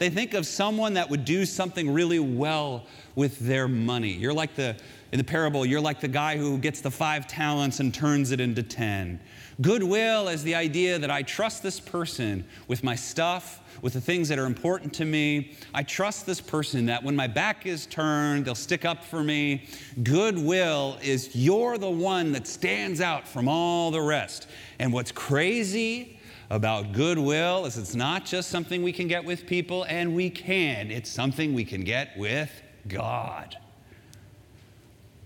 They 0.00 0.09
think 0.09 0.33
of 0.33 0.47
someone 0.47 0.95
that 0.95 1.11
would 1.11 1.26
do 1.26 1.45
something 1.45 1.92
really 1.92 2.19
well 2.19 2.87
with 3.16 3.38
their 3.40 3.69
money. 3.69 4.12
You're 4.12 4.33
like 4.33 4.54
the, 4.54 4.75
in 5.12 5.19
the 5.19 5.25
parable, 5.25 5.66
you're 5.66 5.78
like 5.78 6.00
the 6.00 6.09
guy 6.09 6.38
who 6.38 6.57
gets 6.57 6.80
the 6.80 6.90
five 6.90 7.26
talents 7.26 7.80
and 7.80 7.92
turns 7.92 8.30
it 8.30 8.40
into 8.40 8.62
10. 8.62 9.21
Goodwill 9.61 10.28
is 10.28 10.42
the 10.42 10.54
idea 10.54 10.99
that 10.99 11.11
I 11.11 11.21
trust 11.21 11.62
this 11.62 11.78
person 11.78 12.47
with 12.66 12.83
my 12.83 12.95
stuff, 12.95 13.61
with 13.83 13.92
the 13.92 14.00
things 14.00 14.30
that 14.30 14.38
are 14.38 14.47
important 14.47 14.95
to 14.95 15.04
me. 15.04 15.52
I 15.75 15.83
trust 15.83 16.25
this 16.25 16.40
person 16.40 16.87
that 16.87 17.04
when 17.04 17.14
my 17.14 17.26
back 17.26 17.66
is 17.66 17.85
turned, 17.85 18.47
they'll 18.47 18.54
stick 18.54 18.87
up 18.87 19.04
for 19.04 19.23
me. 19.23 19.66
Goodwill 20.02 20.97
is 21.02 21.37
you're 21.37 21.76
the 21.76 21.90
one 21.90 22.33
that 22.33 22.47
stands 22.47 23.02
out 23.02 23.28
from 23.28 23.49
all 23.49 23.90
the 23.90 24.00
rest. 24.00 24.47
And 24.78 24.95
what's 24.95 25.12
crazy 25.12 26.16
about 26.50 26.92
goodwill 26.92 27.64
is 27.64 27.78
it's 27.78 27.95
not 27.95 28.25
just 28.25 28.50
something 28.50 28.83
we 28.83 28.92
can 28.92 29.07
get 29.07 29.25
with 29.25 29.47
people, 29.47 29.85
and 29.85 30.14
we 30.14 30.28
can, 30.28 30.90
it's 30.90 31.09
something 31.09 31.54
we 31.54 31.64
can 31.64 31.83
get 31.83 32.16
with 32.19 32.50
God. 32.88 33.57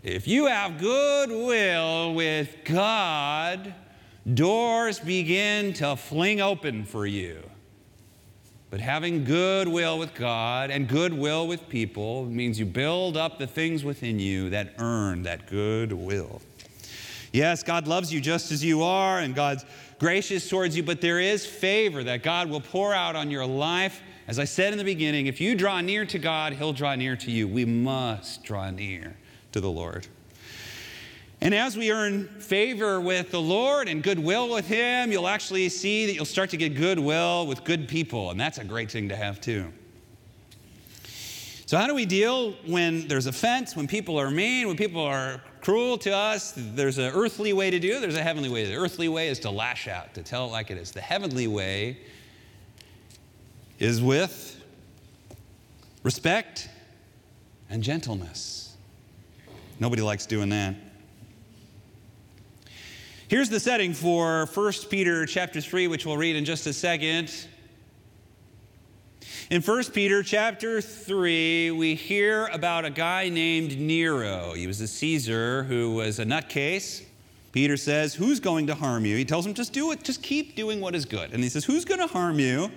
If 0.02 0.28
you 0.28 0.46
have 0.46 0.78
goodwill 0.78 2.12
with 2.14 2.54
God, 2.64 3.74
doors 4.34 5.00
begin 5.00 5.72
to 5.74 5.96
fling 5.96 6.42
open 6.42 6.84
for 6.84 7.06
you. 7.06 7.42
But 8.68 8.80
having 8.80 9.24
goodwill 9.24 9.98
with 9.98 10.14
God 10.14 10.70
and 10.70 10.86
goodwill 10.88 11.46
with 11.46 11.68
people 11.70 12.26
means 12.26 12.58
you 12.58 12.66
build 12.66 13.16
up 13.16 13.38
the 13.38 13.46
things 13.46 13.82
within 13.82 14.18
you 14.18 14.50
that 14.50 14.74
earn 14.78 15.22
that 15.22 15.46
goodwill. 15.46 16.42
Yes, 17.34 17.64
God 17.64 17.88
loves 17.88 18.12
you 18.12 18.20
just 18.20 18.52
as 18.52 18.62
you 18.62 18.84
are, 18.84 19.18
and 19.18 19.34
God's 19.34 19.64
gracious 19.98 20.48
towards 20.48 20.76
you, 20.76 20.84
but 20.84 21.00
there 21.00 21.18
is 21.18 21.44
favor 21.44 22.04
that 22.04 22.22
God 22.22 22.48
will 22.48 22.60
pour 22.60 22.94
out 22.94 23.16
on 23.16 23.28
your 23.28 23.44
life. 23.44 24.02
As 24.28 24.38
I 24.38 24.44
said 24.44 24.70
in 24.72 24.78
the 24.78 24.84
beginning, 24.84 25.26
if 25.26 25.40
you 25.40 25.56
draw 25.56 25.80
near 25.80 26.06
to 26.06 26.18
God, 26.20 26.52
He'll 26.52 26.72
draw 26.72 26.94
near 26.94 27.16
to 27.16 27.32
you. 27.32 27.48
We 27.48 27.64
must 27.64 28.44
draw 28.44 28.70
near 28.70 29.16
to 29.50 29.60
the 29.60 29.68
Lord. 29.68 30.06
And 31.40 31.56
as 31.56 31.76
we 31.76 31.90
earn 31.90 32.28
favor 32.38 33.00
with 33.00 33.32
the 33.32 33.40
Lord 33.40 33.88
and 33.88 34.00
goodwill 34.00 34.48
with 34.48 34.68
Him, 34.68 35.10
you'll 35.10 35.26
actually 35.26 35.68
see 35.70 36.06
that 36.06 36.14
you'll 36.14 36.26
start 36.26 36.50
to 36.50 36.56
get 36.56 36.76
goodwill 36.76 37.48
with 37.48 37.64
good 37.64 37.88
people, 37.88 38.30
and 38.30 38.38
that's 38.38 38.58
a 38.58 38.64
great 38.64 38.92
thing 38.92 39.08
to 39.08 39.16
have 39.16 39.40
too. 39.40 39.72
So, 41.66 41.78
how 41.78 41.88
do 41.88 41.94
we 41.96 42.06
deal 42.06 42.52
when 42.64 43.08
there's 43.08 43.26
offense, 43.26 43.74
when 43.74 43.88
people 43.88 44.20
are 44.20 44.30
mean, 44.30 44.68
when 44.68 44.76
people 44.76 45.02
are 45.02 45.40
cruel 45.64 45.96
to 45.96 46.14
us? 46.14 46.52
There's 46.54 46.98
an 46.98 47.12
earthly 47.14 47.54
way 47.54 47.70
to 47.70 47.80
do 47.80 47.96
it, 47.96 48.00
there's 48.00 48.16
a 48.16 48.22
heavenly 48.22 48.50
way. 48.50 48.66
The 48.66 48.76
earthly 48.76 49.08
way 49.08 49.28
is 49.28 49.40
to 49.40 49.50
lash 49.50 49.88
out, 49.88 50.12
to 50.14 50.22
tell 50.22 50.44
it 50.44 50.52
like 50.52 50.70
it 50.70 50.76
is. 50.76 50.92
The 50.92 51.00
heavenly 51.00 51.46
way 51.46 51.96
is 53.78 54.02
with 54.02 54.62
respect 56.02 56.68
and 57.70 57.82
gentleness. 57.82 58.76
Nobody 59.80 60.02
likes 60.02 60.26
doing 60.26 60.50
that. 60.50 60.74
Here's 63.28 63.48
the 63.48 63.58
setting 63.58 63.94
for 63.94 64.46
1 64.52 64.72
Peter 64.90 65.24
chapter 65.24 65.62
3, 65.62 65.88
which 65.88 66.04
we'll 66.04 66.18
read 66.18 66.36
in 66.36 66.44
just 66.44 66.66
a 66.66 66.74
second. 66.74 67.32
In 69.50 69.60
1 69.60 69.84
Peter 69.92 70.22
chapter 70.22 70.80
3, 70.80 71.70
we 71.72 71.94
hear 71.94 72.46
about 72.46 72.86
a 72.86 72.90
guy 72.90 73.28
named 73.28 73.78
Nero. 73.78 74.54
He 74.54 74.66
was 74.66 74.80
a 74.80 74.88
Caesar 74.88 75.64
who 75.64 75.96
was 75.96 76.18
a 76.18 76.24
nutcase. 76.24 77.04
Peter 77.52 77.76
says, 77.76 78.14
Who's 78.14 78.40
going 78.40 78.66
to 78.68 78.74
harm 78.74 79.04
you? 79.04 79.18
He 79.18 79.24
tells 79.26 79.44
him, 79.44 79.52
Just 79.52 79.74
do 79.74 79.92
it, 79.92 80.02
just 80.02 80.22
keep 80.22 80.56
doing 80.56 80.80
what 80.80 80.94
is 80.94 81.04
good. 81.04 81.34
And 81.34 81.42
he 81.42 81.50
says, 81.50 81.62
Who's 81.62 81.84
going 81.84 82.00
to 82.00 82.06
harm 82.06 82.38
you 82.38 82.70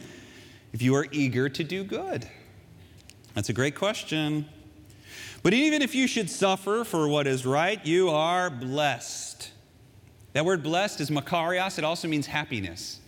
if 0.74 0.81
you 0.81 0.93
are 0.95 1.07
eager 1.13 1.47
to 1.47 1.63
do 1.63 1.86
good? 1.86 2.27
That's 3.33 3.47
a 3.47 3.53
great 3.53 3.75
question. 3.75 4.45
But 5.43 5.53
even 5.53 5.81
if 5.81 5.95
you 5.95 6.05
should 6.05 6.29
suffer 6.29 6.83
for 6.83 7.07
what 7.07 7.27
is 7.27 7.45
right, 7.45 7.83
you 7.86 8.09
are 8.09 8.50
blessed. 8.50 9.51
That 10.33 10.43
word 10.43 10.63
blessed 10.63 11.00
is 11.00 11.09
makarios, 11.09 11.77
it 11.77 11.86
also 11.86 12.09
means 12.09 12.27
happiness. 12.27 13.00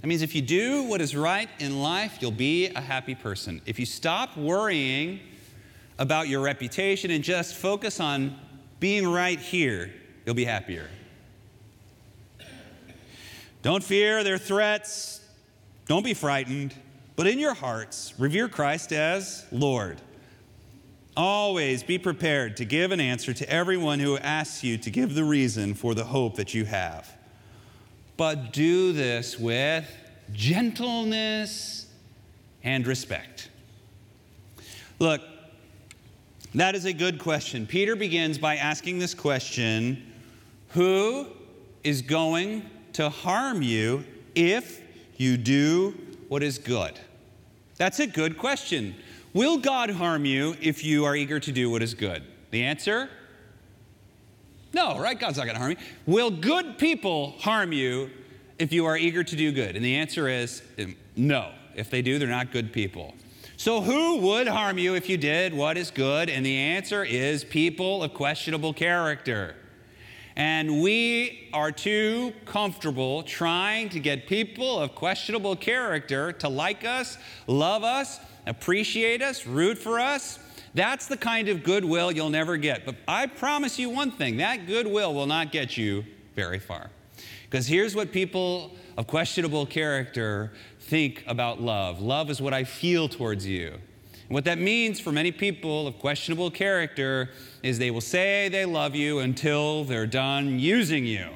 That 0.00 0.06
means 0.06 0.22
if 0.22 0.34
you 0.34 0.40
do 0.40 0.84
what 0.84 1.00
is 1.00 1.14
right 1.14 1.48
in 1.58 1.80
life, 1.80 2.18
you'll 2.20 2.30
be 2.30 2.68
a 2.68 2.80
happy 2.80 3.14
person. 3.14 3.60
If 3.66 3.78
you 3.78 3.84
stop 3.84 4.36
worrying 4.36 5.20
about 5.98 6.28
your 6.28 6.40
reputation 6.40 7.10
and 7.10 7.22
just 7.22 7.54
focus 7.54 8.00
on 8.00 8.38
being 8.78 9.06
right 9.06 9.38
here, 9.38 9.92
you'll 10.24 10.34
be 10.34 10.46
happier. 10.46 10.88
Don't 13.62 13.84
fear 13.84 14.24
their 14.24 14.38
threats. 14.38 15.20
Don't 15.86 16.04
be 16.04 16.14
frightened. 16.14 16.74
But 17.14 17.26
in 17.26 17.38
your 17.38 17.52
hearts, 17.52 18.14
revere 18.16 18.48
Christ 18.48 18.92
as 18.92 19.44
Lord. 19.52 20.00
Always 21.14 21.82
be 21.82 21.98
prepared 21.98 22.56
to 22.56 22.64
give 22.64 22.92
an 22.92 23.00
answer 23.00 23.34
to 23.34 23.50
everyone 23.50 24.00
who 24.00 24.16
asks 24.16 24.64
you 24.64 24.78
to 24.78 24.90
give 24.90 25.14
the 25.14 25.24
reason 25.24 25.74
for 25.74 25.94
the 25.94 26.04
hope 26.04 26.36
that 26.36 26.54
you 26.54 26.64
have. 26.64 27.14
But 28.20 28.52
do 28.52 28.92
this 28.92 29.38
with 29.38 29.90
gentleness 30.34 31.86
and 32.62 32.86
respect. 32.86 33.48
Look, 34.98 35.22
that 36.54 36.74
is 36.74 36.84
a 36.84 36.92
good 36.92 37.18
question. 37.18 37.66
Peter 37.66 37.96
begins 37.96 38.36
by 38.36 38.56
asking 38.56 38.98
this 38.98 39.14
question 39.14 40.12
Who 40.72 41.28
is 41.82 42.02
going 42.02 42.68
to 42.92 43.08
harm 43.08 43.62
you 43.62 44.04
if 44.34 44.82
you 45.16 45.38
do 45.38 45.94
what 46.28 46.42
is 46.42 46.58
good? 46.58 47.00
That's 47.78 48.00
a 48.00 48.06
good 48.06 48.36
question. 48.36 48.96
Will 49.32 49.56
God 49.56 49.88
harm 49.88 50.26
you 50.26 50.56
if 50.60 50.84
you 50.84 51.06
are 51.06 51.16
eager 51.16 51.40
to 51.40 51.52
do 51.52 51.70
what 51.70 51.80
is 51.80 51.94
good? 51.94 52.22
The 52.50 52.64
answer? 52.64 53.08
No, 54.72 54.98
right? 54.98 55.18
God's 55.18 55.36
not 55.36 55.44
going 55.44 55.54
to 55.54 55.60
harm 55.60 55.72
you. 55.72 55.76
Will 56.06 56.30
good 56.30 56.78
people 56.78 57.32
harm 57.38 57.72
you 57.72 58.10
if 58.58 58.72
you 58.72 58.86
are 58.86 58.96
eager 58.96 59.24
to 59.24 59.36
do 59.36 59.52
good? 59.52 59.76
And 59.76 59.84
the 59.84 59.96
answer 59.96 60.28
is 60.28 60.62
um, 60.78 60.96
no. 61.16 61.52
If 61.74 61.90
they 61.90 62.02
do, 62.02 62.18
they're 62.18 62.28
not 62.28 62.52
good 62.52 62.72
people. 62.72 63.14
So, 63.56 63.80
who 63.80 64.18
would 64.18 64.48
harm 64.48 64.78
you 64.78 64.94
if 64.94 65.08
you 65.08 65.16
did 65.16 65.52
what 65.52 65.76
is 65.76 65.90
good? 65.90 66.30
And 66.30 66.44
the 66.44 66.56
answer 66.56 67.04
is 67.04 67.44
people 67.44 68.02
of 68.02 68.14
questionable 68.14 68.72
character. 68.72 69.54
And 70.36 70.80
we 70.80 71.50
are 71.52 71.70
too 71.70 72.32
comfortable 72.46 73.22
trying 73.24 73.90
to 73.90 74.00
get 74.00 74.26
people 74.26 74.78
of 74.78 74.94
questionable 74.94 75.56
character 75.56 76.32
to 76.32 76.48
like 76.48 76.84
us, 76.84 77.18
love 77.46 77.84
us, 77.84 78.20
appreciate 78.46 79.20
us, 79.20 79.46
root 79.46 79.76
for 79.76 80.00
us. 80.00 80.38
That's 80.74 81.06
the 81.06 81.16
kind 81.16 81.48
of 81.48 81.62
goodwill 81.62 82.12
you'll 82.12 82.30
never 82.30 82.56
get. 82.56 82.86
But 82.86 82.96
I 83.08 83.26
promise 83.26 83.78
you 83.78 83.90
one 83.90 84.12
thing 84.12 84.36
that 84.36 84.66
goodwill 84.66 85.14
will 85.14 85.26
not 85.26 85.52
get 85.52 85.76
you 85.76 86.04
very 86.36 86.58
far. 86.58 86.90
Because 87.44 87.66
here's 87.66 87.94
what 87.96 88.12
people 88.12 88.76
of 88.96 89.06
questionable 89.06 89.66
character 89.66 90.52
think 90.80 91.24
about 91.26 91.60
love 91.60 92.00
love 92.00 92.30
is 92.30 92.40
what 92.40 92.54
I 92.54 92.64
feel 92.64 93.08
towards 93.08 93.46
you. 93.46 93.72
And 93.72 94.34
what 94.34 94.44
that 94.44 94.58
means 94.58 95.00
for 95.00 95.10
many 95.10 95.32
people 95.32 95.88
of 95.88 95.98
questionable 95.98 96.50
character 96.50 97.30
is 97.64 97.78
they 97.78 97.90
will 97.90 98.00
say 98.00 98.48
they 98.48 98.64
love 98.64 98.94
you 98.94 99.18
until 99.18 99.82
they're 99.84 100.06
done 100.06 100.60
using 100.60 101.04
you. 101.04 101.30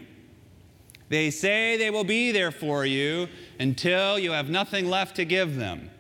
They 1.09 1.31
say 1.31 1.77
they 1.77 1.91
will 1.91 2.05
be 2.05 2.33
there 2.33 2.53
for 2.53 2.87
you 2.87 3.29
until 3.59 4.19
you 4.19 4.31
have 4.31 4.49
nothing 4.49 4.89
left 4.89 5.17
to 5.17 5.25
give 5.25 5.57
them. 5.57 5.91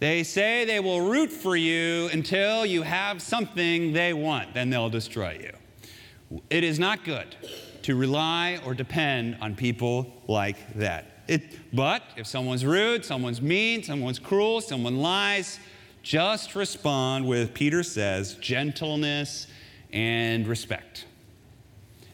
They 0.00 0.22
say 0.22 0.64
they 0.64 0.80
will 0.80 1.00
root 1.00 1.30
for 1.30 1.56
you 1.56 2.08
until 2.12 2.66
you 2.66 2.82
have 2.82 3.22
something 3.22 3.92
they 3.92 4.12
want, 4.12 4.54
then 4.54 4.70
they'll 4.70 4.90
destroy 4.90 5.38
you. 5.40 6.40
It 6.50 6.64
is 6.64 6.78
not 6.78 7.04
good 7.04 7.36
to 7.82 7.94
rely 7.96 8.60
or 8.64 8.74
depend 8.74 9.36
on 9.40 9.54
people 9.54 10.12
like 10.26 10.74
that. 10.74 11.22
It, 11.28 11.42
but 11.74 12.02
if 12.16 12.26
someone's 12.26 12.64
rude, 12.64 13.04
someone's 13.04 13.40
mean, 13.40 13.82
someone's 13.82 14.18
cruel, 14.18 14.60
someone 14.60 14.98
lies, 14.98 15.58
just 16.02 16.54
respond 16.54 17.26
with, 17.26 17.54
Peter 17.54 17.82
says, 17.82 18.34
gentleness 18.34 19.46
and 19.92 20.46
respect. 20.46 21.06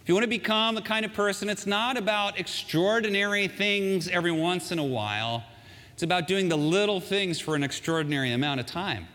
If 0.02 0.08
you 0.08 0.14
want 0.14 0.24
to 0.24 0.28
become 0.28 0.74
the 0.74 0.82
kind 0.82 1.04
of 1.04 1.12
person, 1.12 1.48
it's 1.48 1.66
not 1.66 1.96
about 1.96 2.38
extraordinary 2.38 3.48
things 3.48 4.06
every 4.08 4.32
once 4.32 4.70
in 4.70 4.78
a 4.78 4.84
while. 4.84 5.44
It's 6.00 6.04
about 6.06 6.26
doing 6.26 6.48
the 6.48 6.56
little 6.56 6.98
things 6.98 7.40
for 7.40 7.54
an 7.54 7.62
extraordinary 7.62 8.32
amount 8.32 8.58
of 8.58 8.64
time. 8.64 9.06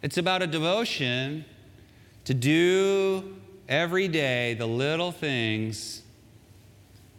It's 0.00 0.16
about 0.16 0.40
a 0.40 0.46
devotion 0.46 1.44
to 2.24 2.32
do 2.32 3.36
every 3.68 4.08
day 4.08 4.54
the 4.54 4.64
little 4.64 5.12
things 5.12 6.00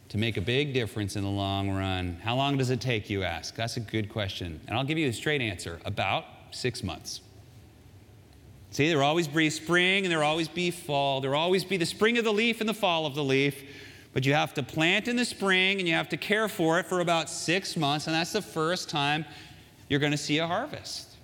to 0.10 0.18
make 0.18 0.38
a 0.38 0.42
big 0.42 0.74
difference 0.74 1.16
in 1.16 1.24
the 1.24 1.30
long 1.30 1.70
run. 1.70 2.18
How 2.24 2.36
long 2.36 2.58
does 2.58 2.72
it 2.72 2.82
take, 2.82 3.12
you 3.12 3.22
ask? 3.22 3.54
That's 3.54 3.78
a 3.78 3.80
good 3.80 4.10
question. 4.10 4.60
And 4.68 4.76
I'll 4.76 4.84
give 4.84 4.98
you 4.98 5.08
a 5.08 5.14
straight 5.14 5.42
answer 5.42 5.80
about 5.86 6.26
six 6.50 6.82
months. 6.82 7.22
See, 8.72 8.90
there 8.90 8.98
will 8.98 9.06
always 9.06 9.28
be 9.28 9.52
spring 9.52 10.04
and 10.04 10.12
there 10.12 10.18
will 10.18 10.26
always 10.26 10.48
be 10.48 10.72
fall. 10.72 11.22
There 11.22 11.30
will 11.30 11.38
always 11.38 11.64
be 11.64 11.78
the 11.78 11.86
spring 11.86 12.18
of 12.18 12.24
the 12.24 12.34
leaf 12.34 12.60
and 12.60 12.68
the 12.68 12.74
fall 12.74 13.06
of 13.06 13.14
the 13.14 13.24
leaf. 13.24 13.64
But 14.18 14.26
you 14.26 14.34
have 14.34 14.56
to 14.56 14.64
plant 14.64 15.08
in 15.08 15.16
the 15.16 15.26
spring 15.26 15.78
and 15.78 15.88
you 15.88 15.94
have 15.94 16.10
to 16.10 16.18
care 16.18 16.48
for 16.48 16.80
it 16.80 16.88
for 16.88 17.02
about 17.02 17.30
six 17.30 17.78
months, 17.78 18.08
and 18.08 18.16
that's 18.16 18.34
the 18.34 18.42
first 18.42 18.90
time 18.90 19.24
you're 19.90 20.00
going 20.00 20.12
to 20.12 20.18
see 20.18 20.40
a 20.40 20.48
harvest. 20.48 21.18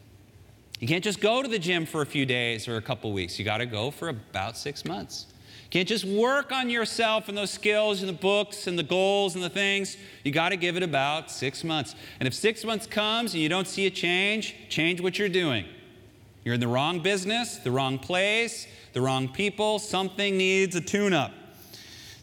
You 0.79 0.87
can't 0.87 1.03
just 1.03 1.19
go 1.19 1.41
to 1.41 1.47
the 1.47 1.57
gym 1.57 1.87
for 1.87 2.03
a 2.03 2.05
few 2.05 2.23
days 2.27 2.67
or 2.67 2.77
a 2.77 2.83
couple 2.83 3.11
weeks. 3.11 3.39
You 3.39 3.45
got 3.45 3.57
to 3.57 3.65
go 3.65 3.89
for 3.89 4.09
about 4.09 4.57
six 4.57 4.85
months. 4.85 5.25
You 5.63 5.69
can't 5.71 5.87
just 5.87 6.05
work 6.05 6.51
on 6.51 6.69
yourself 6.69 7.29
and 7.29 7.35
those 7.35 7.49
skills 7.49 8.01
and 8.01 8.09
the 8.09 8.13
books 8.13 8.67
and 8.67 8.77
the 8.77 8.83
goals 8.83 9.33
and 9.33 9.43
the 9.43 9.49
things. 9.49 9.97
You 10.23 10.31
got 10.31 10.49
to 10.49 10.55
give 10.55 10.77
it 10.77 10.83
about 10.83 11.31
six 11.31 11.63
months. 11.63 11.95
And 12.19 12.27
if 12.27 12.35
six 12.35 12.63
months 12.63 12.85
comes 12.85 13.33
and 13.33 13.41
you 13.41 13.49
don't 13.49 13.67
see 13.67 13.87
a 13.87 13.89
change, 13.89 14.55
change 14.69 15.01
what 15.01 15.17
you're 15.17 15.29
doing. 15.29 15.65
You're 16.45 16.53
in 16.53 16.59
the 16.59 16.67
wrong 16.67 16.99
business, 16.99 17.57
the 17.57 17.71
wrong 17.71 17.97
place, 17.97 18.67
the 18.93 19.01
wrong 19.01 19.29
people. 19.29 19.79
Something 19.79 20.37
needs 20.37 20.75
a 20.75 20.81
tune 20.81 21.13
up. 21.13 21.31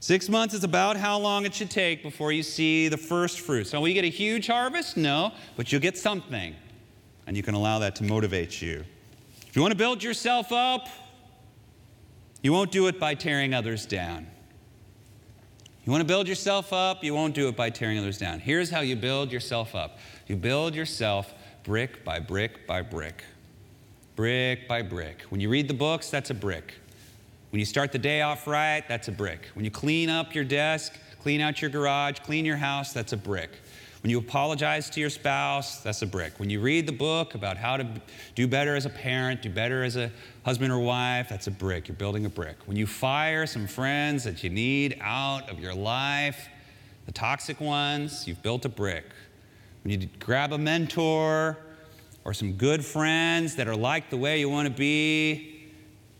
Six 0.02 0.30
months 0.30 0.54
is 0.54 0.64
about 0.64 0.96
how 0.96 1.18
long 1.18 1.44
it 1.44 1.54
should 1.54 1.70
take 1.70 2.02
before 2.02 2.32
you 2.32 2.42
see 2.42 2.88
the 2.88 2.96
first 2.96 3.40
fruits. 3.40 3.74
Now, 3.74 3.80
will 3.80 3.88
you 3.88 3.94
get 3.94 4.04
a 4.04 4.08
huge 4.08 4.46
harvest? 4.46 4.96
No, 4.96 5.32
but 5.56 5.70
you'll 5.70 5.82
get 5.82 5.98
something. 5.98 6.56
And 7.26 7.36
you 7.36 7.42
can 7.42 7.54
allow 7.54 7.78
that 7.80 7.96
to 7.96 8.04
motivate 8.04 8.62
you. 8.62 8.82
If 9.46 9.54
you 9.54 9.60
want 9.60 9.72
to 9.72 9.78
build 9.78 10.02
yourself 10.02 10.52
up, 10.52 10.88
you 12.42 12.50
won't 12.50 12.72
do 12.72 12.86
it 12.86 12.98
by 12.98 13.14
tearing 13.14 13.52
others 13.52 13.84
down. 13.84 14.26
You 15.84 15.92
want 15.92 16.00
to 16.00 16.06
build 16.06 16.28
yourself 16.28 16.72
up, 16.72 17.04
you 17.04 17.12
won't 17.14 17.34
do 17.34 17.48
it 17.48 17.56
by 17.56 17.68
tearing 17.68 17.98
others 17.98 18.16
down. 18.16 18.40
Here's 18.40 18.70
how 18.70 18.80
you 18.80 18.96
build 18.96 19.30
yourself 19.30 19.74
up 19.74 19.98
you 20.26 20.36
build 20.36 20.74
yourself 20.74 21.34
brick 21.62 22.04
by 22.04 22.20
brick 22.20 22.66
by 22.66 22.80
brick 22.80 23.22
brick 24.16 24.66
by 24.66 24.82
brick. 24.82 25.22
When 25.28 25.40
you 25.40 25.50
read 25.50 25.68
the 25.68 25.74
books, 25.74 26.10
that's 26.10 26.30
a 26.30 26.34
brick. 26.34 26.74
When 27.50 27.58
you 27.58 27.66
start 27.66 27.90
the 27.92 27.98
day 27.98 28.22
off 28.22 28.46
right, 28.46 28.84
that's 28.88 29.08
a 29.08 29.12
brick. 29.12 29.48
When 29.54 29.64
you 29.64 29.70
clean 29.70 30.08
up 30.08 30.34
your 30.34 30.44
desk, 30.44 30.96
clean 31.20 31.40
out 31.40 31.60
your 31.60 31.70
garage, 31.70 32.20
clean 32.20 32.44
your 32.44 32.56
house, 32.56 32.92
that's 32.92 33.12
a 33.12 33.16
brick. 33.16 33.50
When 34.02 34.10
you 34.10 34.18
apologize 34.18 34.88
to 34.90 35.00
your 35.00 35.10
spouse, 35.10 35.80
that's 35.80 36.00
a 36.02 36.06
brick. 36.06 36.38
When 36.38 36.48
you 36.48 36.60
read 36.60 36.86
the 36.86 36.92
book 36.92 37.34
about 37.34 37.56
how 37.56 37.76
to 37.76 37.86
do 38.34 38.46
better 38.46 38.76
as 38.76 38.86
a 38.86 38.90
parent, 38.90 39.42
do 39.42 39.50
better 39.50 39.82
as 39.82 39.96
a 39.96 40.10
husband 40.44 40.72
or 40.72 40.78
wife, 40.78 41.28
that's 41.28 41.48
a 41.48 41.50
brick. 41.50 41.88
You're 41.88 41.96
building 41.96 42.24
a 42.24 42.30
brick. 42.30 42.56
When 42.66 42.76
you 42.76 42.86
fire 42.86 43.46
some 43.46 43.66
friends 43.66 44.24
that 44.24 44.42
you 44.42 44.48
need 44.48 44.96
out 45.00 45.50
of 45.50 45.58
your 45.58 45.74
life, 45.74 46.48
the 47.06 47.12
toxic 47.12 47.60
ones, 47.60 48.26
you've 48.26 48.42
built 48.42 48.64
a 48.64 48.70
brick. 48.70 49.04
When 49.82 50.00
you 50.00 50.08
grab 50.18 50.52
a 50.52 50.58
mentor, 50.58 51.58
or 52.24 52.34
some 52.34 52.52
good 52.52 52.84
friends 52.84 53.56
that 53.56 53.66
are 53.66 53.76
like 53.76 54.10
the 54.10 54.16
way 54.16 54.40
you 54.40 54.48
want 54.48 54.68
to 54.68 54.74
be, 54.74 55.59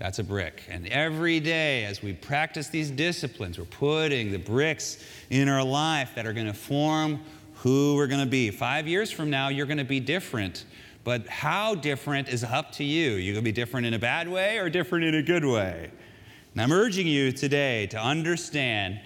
that's 0.00 0.18
a 0.18 0.24
brick. 0.24 0.62
And 0.70 0.88
every 0.88 1.40
day, 1.40 1.84
as 1.84 2.02
we 2.02 2.14
practice 2.14 2.68
these 2.68 2.90
disciplines, 2.90 3.58
we're 3.58 3.66
putting 3.66 4.32
the 4.32 4.38
bricks 4.38 5.04
in 5.28 5.46
our 5.46 5.62
life 5.62 6.12
that 6.14 6.26
are 6.26 6.32
going 6.32 6.46
to 6.46 6.54
form 6.54 7.20
who 7.56 7.94
we're 7.96 8.06
going 8.06 8.24
to 8.24 8.30
be. 8.30 8.50
Five 8.50 8.88
years 8.88 9.10
from 9.10 9.28
now, 9.28 9.48
you're 9.48 9.66
going 9.66 9.76
to 9.76 9.84
be 9.84 10.00
different. 10.00 10.64
But 11.04 11.28
how 11.28 11.74
different 11.74 12.30
is 12.30 12.42
up 12.42 12.72
to 12.72 12.84
you. 12.84 13.12
You're 13.12 13.34
going 13.34 13.44
to 13.44 13.48
be 13.50 13.52
different 13.52 13.86
in 13.86 13.92
a 13.92 13.98
bad 13.98 14.26
way 14.26 14.56
or 14.56 14.70
different 14.70 15.04
in 15.04 15.16
a 15.16 15.22
good 15.22 15.44
way. 15.44 15.90
And 16.54 16.62
I'm 16.62 16.72
urging 16.72 17.06
you 17.06 17.30
today 17.30 17.86
to 17.88 17.98
understand 17.98 19.00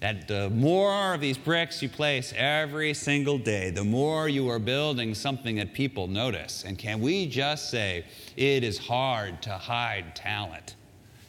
that 0.00 0.28
the 0.28 0.50
more 0.50 1.14
of 1.14 1.20
these 1.20 1.38
bricks 1.38 1.82
you 1.82 1.88
place 1.88 2.34
every 2.36 2.92
single 2.92 3.38
day, 3.38 3.70
the 3.70 3.84
more 3.84 4.28
you 4.28 4.48
are 4.48 4.58
building 4.58 5.14
something 5.14 5.56
that 5.56 5.72
people 5.72 6.06
notice. 6.06 6.64
And 6.64 6.78
can 6.78 7.00
we 7.00 7.26
just 7.26 7.70
say, 7.70 8.04
it 8.36 8.62
is 8.62 8.78
hard 8.78 9.40
to 9.42 9.52
hide 9.52 10.14
talent? 10.14 10.76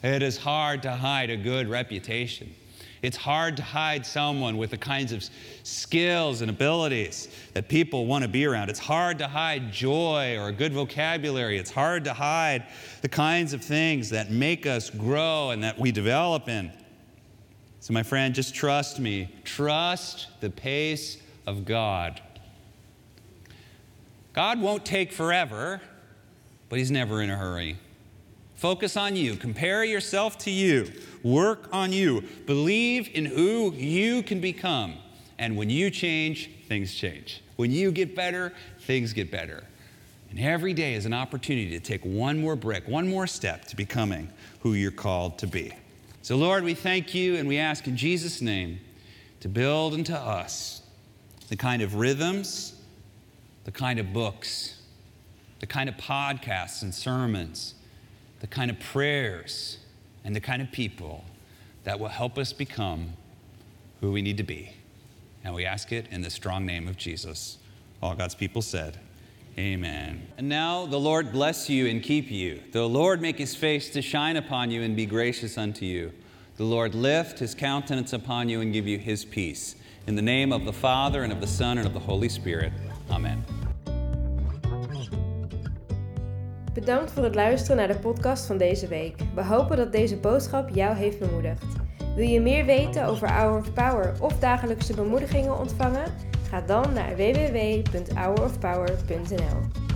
It 0.04 0.22
is 0.22 0.38
hard 0.38 0.84
to 0.84 0.92
hide 0.92 1.30
a 1.30 1.38
good 1.38 1.70
reputation. 1.70 2.54
It's 3.02 3.18
hard 3.18 3.58
to 3.58 3.64
hide 3.64 4.06
someone 4.06 4.58
with 4.58 4.72
the 4.72 4.78
kinds 4.78 5.12
of 5.12 5.24
skills 5.64 6.42
and 6.42 6.50
abilities 6.50 7.30
that 7.54 7.70
people 7.70 8.06
want 8.06 8.24
to 8.24 8.28
be 8.28 8.46
around. 8.46 8.70
It's 8.70 8.80
hard 8.80 9.20
to 9.20 9.28
hide 9.28 9.72
joy 9.72 10.36
or 10.38 10.50
a 10.50 10.52
good 10.52 10.74
vocabulary. 10.74 11.58
It's 11.58 11.72
hard 11.72 12.04
to 12.06 12.14
hide 12.14 12.66
the 13.02 13.10
kinds 13.10 13.54
of 13.54 13.64
things 13.64 14.10
that 14.10 14.32
make 14.32 14.66
us 14.66 14.90
grow 14.90 15.52
and 15.52 15.64
that 15.64 15.80
we 15.80 15.92
develop 15.92 16.50
in. 16.50 16.72
So, 17.88 17.94
my 17.94 18.04
friend, 18.04 18.36
just 18.36 18.54
trust 18.54 19.00
me. 19.00 19.30
Trust 19.46 20.28
the 20.42 20.50
pace 20.50 21.22
of 21.46 21.64
God. 21.64 22.20
God 24.34 24.60
won't 24.60 24.84
take 24.84 25.14
forever, 25.14 25.80
but 26.68 26.80
He's 26.80 26.92
never 26.92 27.22
in 27.22 27.30
a 27.30 27.38
hurry. 27.38 27.78
Focus 28.56 28.98
on 28.98 29.16
you. 29.16 29.38
Compare 29.38 29.86
yourself 29.86 30.38
to 30.40 30.52
you. 30.52 30.92
Work 31.24 31.70
on 31.72 31.94
you. 31.94 32.26
Believe 32.46 33.10
in 33.14 33.24
who 33.24 33.72
you 33.72 34.22
can 34.22 34.42
become. 34.42 34.96
And 35.38 35.56
when 35.56 35.70
you 35.70 35.90
change, 35.90 36.50
things 36.68 36.94
change. 36.94 37.42
When 37.56 37.72
you 37.72 37.94
get 37.94 38.18
better, 38.18 38.52
things 38.82 39.14
get 39.14 39.32
better. 39.32 39.64
And 40.30 40.42
every 40.42 40.74
day 40.74 40.96
is 40.96 41.06
an 41.06 41.14
opportunity 41.14 41.70
to 41.70 41.80
take 41.80 42.04
one 42.04 42.38
more 42.38 42.58
brick, 42.58 42.86
one 42.86 43.08
more 43.08 43.28
step 43.28 43.64
to 43.68 43.78
becoming 43.78 44.28
who 44.60 44.74
you're 44.74 44.92
called 44.92 45.38
to 45.38 45.48
be. 45.48 45.72
So, 46.28 46.36
Lord, 46.36 46.66
we 46.66 46.74
thank 46.74 47.16
you 47.16 47.38
and 47.38 47.48
we 47.48 47.58
ask 47.58 47.88
in 47.88 47.96
Jesus' 47.96 48.42
name 48.42 48.82
to 49.40 49.48
build 49.48 49.94
into 49.94 50.14
us 50.14 50.82
the 51.48 51.56
kind 51.56 51.82
of 51.82 51.96
rhythms, 51.96 52.74
the 53.64 53.72
kind 53.72 53.98
of 53.98 54.12
books, 54.12 54.82
the 55.62 55.68
kind 55.68 55.88
of 55.88 55.96
podcasts 55.96 56.82
and 56.82 56.94
sermons, 56.94 57.76
the 58.42 58.48
kind 58.48 58.70
of 58.70 58.78
prayers, 58.78 59.78
and 60.26 60.36
the 60.36 60.42
kind 60.42 60.62
of 60.62 60.70
people 60.70 61.24
that 61.86 61.98
will 61.98 62.10
help 62.10 62.38
us 62.38 62.52
become 62.52 63.14
who 64.02 64.12
we 64.12 64.22
need 64.22 64.36
to 64.36 64.44
be. 64.44 64.74
And 65.46 65.56
we 65.56 65.64
ask 65.64 65.94
it 65.94 66.08
in 66.12 66.24
the 66.24 66.30
strong 66.30 66.66
name 66.66 66.90
of 66.90 66.98
Jesus. 66.98 67.58
All 68.04 68.16
God's 68.16 68.36
people 68.36 68.62
said, 68.62 69.00
Amen. 69.60 70.28
And 70.38 70.48
now 70.48 70.86
the 70.86 71.00
Lord 71.00 71.32
bless 71.32 71.68
you 71.68 71.88
and 71.88 72.04
keep 72.04 72.30
you. 72.30 72.62
The 72.72 72.88
Lord 72.88 73.22
make 73.22 73.40
his 73.40 73.56
face 73.56 73.90
to 73.90 74.02
shine 74.04 74.38
upon 74.38 74.70
you 74.70 74.84
and 74.84 74.96
be 74.96 75.08
gracious 75.08 75.58
unto 75.58 75.84
you. 75.84 76.12
The 76.58 76.64
Lord 76.64 76.94
lift 76.94 77.40
his 77.40 77.56
countenance 77.56 78.14
upon 78.14 78.50
you 78.50 78.62
and 78.62 78.72
give 78.72 78.88
you 78.88 79.00
his 79.00 79.26
peace. 79.26 79.76
In 80.06 80.16
the 80.16 80.22
name 80.22 80.54
of 80.54 80.64
the 80.66 80.74
Father, 80.74 81.24
and 81.24 81.34
of 81.34 81.42
the 81.42 81.48
Son, 81.48 81.78
and 81.78 81.88
of 81.88 81.94
the 81.94 82.00
Holy 82.00 82.30
Spirit. 82.30 82.72
Amen. 83.10 83.44
Bedankt 86.74 87.12
voor 87.12 87.24
het 87.24 87.36
luisteren 87.36 87.78
naar 87.78 87.88
de 87.88 88.00
podcast 88.00 88.46
van 88.46 88.58
deze 88.58 88.88
week. 88.88 89.16
We 89.36 89.44
hopen 89.44 89.78
dat 89.78 89.92
deze 89.92 90.18
boodschap 90.18 90.70
jou 90.70 90.96
heeft 90.96 91.20
bemoedigd. 91.20 91.66
Wil 92.16 92.28
je 92.28 92.42
meer 92.42 92.66
weten 92.66 93.06
over 93.06 93.32
Hour 93.32 93.60
of 93.60 93.74
Power 93.74 94.14
of 94.20 94.40
dagelijkse 94.40 94.94
bemoedigingen 94.94 95.60
ontvangen? 95.60 96.27
Ga 96.50 96.62
dan 96.62 96.94
naar 96.94 97.16
www.hourofpower.nl. 97.16 99.87